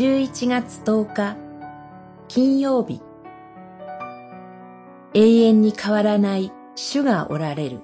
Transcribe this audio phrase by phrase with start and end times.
[0.00, 1.36] 11月10日
[2.26, 3.02] 金曜日
[5.12, 7.80] 永遠に変わらない主がおられる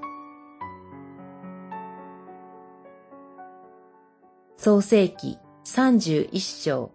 [4.56, 6.90] 創世記31章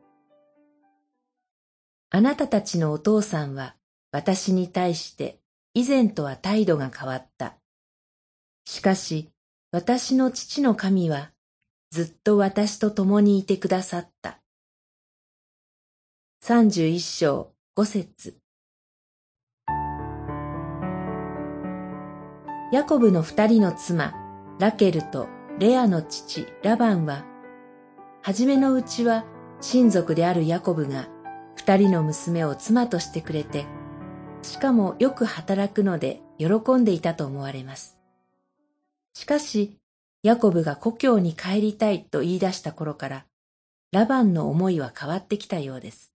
[2.10, 3.76] あなたたちのお父さんは
[4.12, 5.40] 私に対して
[5.76, 7.58] 以前とは態度が変わった。
[8.66, 9.30] しかし
[9.72, 11.30] 私の父の神は
[11.92, 14.41] ずっと私と共にいてくださった。
[16.44, 18.34] 三十一章五節
[22.72, 24.16] ヤコブの二人の妻、
[24.60, 25.28] ラケルと
[25.60, 27.26] レアの父、ラバンは、
[28.24, 29.24] はじめのうちは
[29.62, 31.10] 親族であるヤコブが
[31.58, 33.68] 二人の娘を妻としてくれて、
[34.42, 38.00] しかもよく働くので喜んでいたと思われます。
[39.14, 39.78] しかし、
[40.24, 43.26] ヤコブが故郷に帰りたいと言い出した頃から、
[43.92, 46.11] ラバンの思いは変わってきたようです。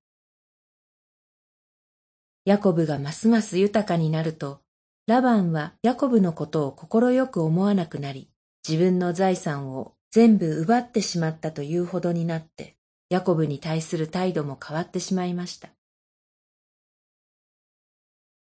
[2.47, 4.61] ヤコブがますます豊かになると、
[5.08, 8.30] ラバンはヤコブのことを快く思わなくなり、
[8.66, 12.77] 自分の財産を全部奪ってしまったというほどになって、
[13.11, 15.70] ヤコブに対する態度も変わってしまいました。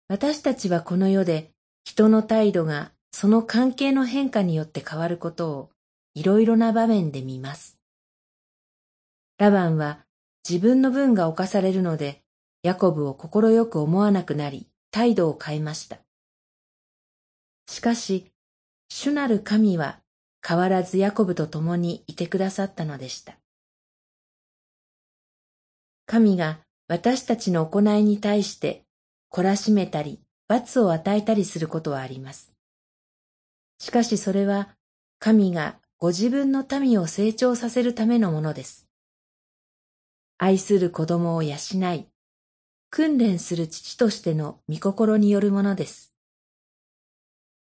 [0.07, 1.49] 私たちはこの世で
[1.83, 5.69] 人の態度がその関係の変化によって変わることを
[6.13, 7.79] いろいろな場面で見ます。
[9.39, 10.05] ラバンは
[10.47, 12.21] 自分の分が犯されるので、
[12.65, 15.99] ヤコブを快く思わなくなり、態度を変えました。
[17.67, 18.31] しかし、
[18.89, 19.99] 主なる神は
[20.43, 23.37] 変わらずヤコブと共にいてくださったのでした。
[26.07, 28.81] 神が私たちの行いに対して
[29.31, 32.51] 懲らしめたり罰を与えたりすることはあります。
[33.77, 34.69] しかしそれは
[35.19, 38.87] 神がご自分の民を成長させるためのものです。
[40.39, 41.57] 愛する子供を養
[41.93, 42.07] い、
[42.95, 46.13] 訓練する父としての御心によるものです。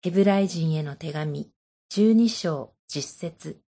[0.02, 1.52] ヘブライ人への手紙、
[1.90, 3.62] 十二章実節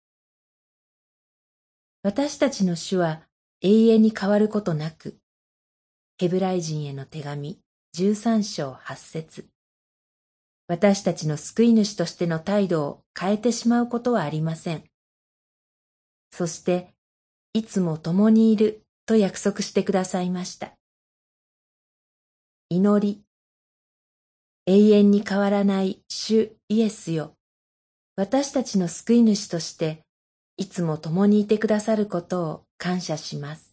[2.02, 3.22] 私たちの主は
[3.62, 5.20] 永遠に変わることなく、
[6.18, 7.60] ヘブライ人への手紙、
[7.94, 9.46] 十三章八節
[10.68, 14.84] 私たちの救い主としての態度を変えてしまうことはありません。
[16.32, 16.96] そして、
[17.54, 20.74] いつも共にいると約束してくださいました。
[22.74, 23.22] 祈り。
[24.66, 27.36] 永遠に変わらない主イエスよ。
[28.16, 30.06] 私たちの救い主として、
[30.56, 33.71] いつも共にいてくださることを感謝します。